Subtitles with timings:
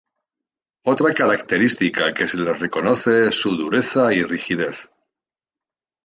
[0.85, 4.89] Otra característica que se les reconoce es su "dureza" y "rigidez".